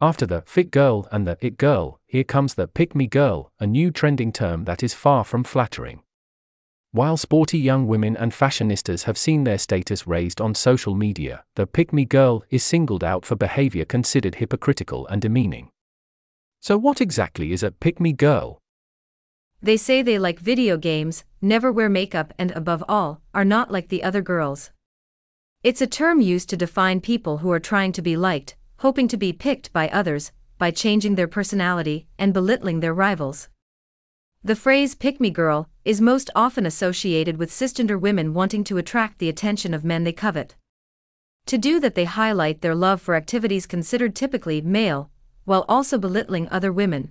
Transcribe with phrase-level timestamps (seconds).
[0.00, 3.66] After the fit girl and the it girl, here comes the pick me girl, a
[3.66, 6.02] new trending term that is far from flattering.
[6.92, 11.66] While sporty young women and fashionistas have seen their status raised on social media, the
[11.66, 15.68] pick me girl is singled out for behavior considered hypocritical and demeaning.
[16.60, 18.60] So, what exactly is a pick me girl?
[19.60, 23.88] They say they like video games, never wear makeup, and above all, are not like
[23.88, 24.70] the other girls.
[25.64, 29.16] It's a term used to define people who are trying to be liked, hoping to
[29.16, 33.48] be picked by others, by changing their personality and belittling their rivals.
[34.44, 39.18] The phrase pick me girl is most often associated with cisgender women wanting to attract
[39.18, 40.54] the attention of men they covet.
[41.46, 45.10] To do that, they highlight their love for activities considered typically male,
[45.44, 47.10] while also belittling other women.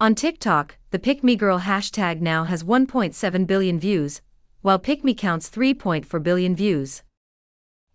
[0.00, 4.22] On TikTok, the Pick Me Girl hashtag now has 1.7 billion views,
[4.62, 7.02] while Pick Me counts 3.4 billion views.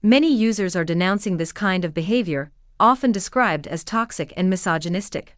[0.04, 5.36] Many users are denouncing this kind of behavior, often described as toxic and misogynistic.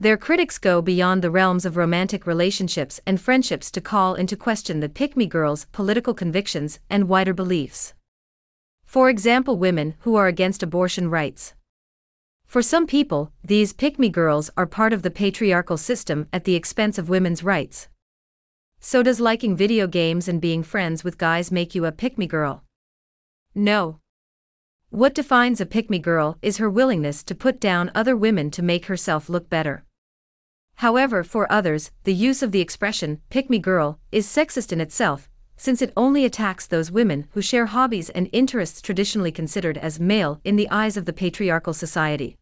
[0.00, 4.78] Their critics go beyond the realms of romantic relationships and friendships to call into question
[4.78, 7.94] the pick me girls' political convictions and wider beliefs.
[8.84, 11.54] For example, women who are against abortion rights.
[12.46, 16.54] For some people, these pick me girls are part of the patriarchal system at the
[16.54, 17.88] expense of women's rights.
[18.80, 22.26] So, does liking video games and being friends with guys make you a pick me
[22.26, 22.62] girl?
[23.54, 23.98] No.
[24.90, 28.62] What defines a pick me girl is her willingness to put down other women to
[28.62, 29.84] make herself look better.
[30.76, 35.28] However, for others, the use of the expression pick me girl is sexist in itself,
[35.58, 40.40] since it only attacks those women who share hobbies and interests traditionally considered as male
[40.42, 42.38] in the eyes of the patriarchal society.